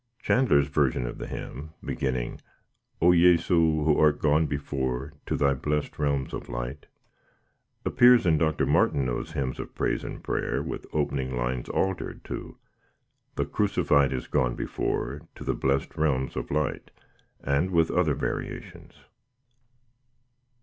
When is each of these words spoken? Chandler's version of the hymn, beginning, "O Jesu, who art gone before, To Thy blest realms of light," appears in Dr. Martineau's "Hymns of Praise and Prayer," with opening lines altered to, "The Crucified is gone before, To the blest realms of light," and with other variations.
Chandler's 0.19 0.65
version 0.67 1.05
of 1.05 1.19
the 1.19 1.27
hymn, 1.27 1.73
beginning, 1.85 2.41
"O 3.03 3.13
Jesu, 3.13 3.83
who 3.83 3.99
art 3.99 4.17
gone 4.19 4.47
before, 4.47 5.13
To 5.27 5.35
Thy 5.37 5.53
blest 5.53 5.99
realms 5.99 6.33
of 6.33 6.49
light," 6.49 6.87
appears 7.85 8.25
in 8.25 8.39
Dr. 8.39 8.65
Martineau's 8.65 9.33
"Hymns 9.33 9.59
of 9.59 9.75
Praise 9.75 10.03
and 10.03 10.23
Prayer," 10.23 10.63
with 10.63 10.87
opening 10.91 11.37
lines 11.37 11.69
altered 11.69 12.23
to, 12.25 12.57
"The 13.35 13.45
Crucified 13.45 14.11
is 14.11 14.25
gone 14.25 14.55
before, 14.55 15.21
To 15.35 15.43
the 15.43 15.53
blest 15.53 15.95
realms 15.95 16.35
of 16.35 16.49
light," 16.49 16.89
and 17.39 17.69
with 17.69 17.91
other 17.91 18.15
variations. 18.15 19.05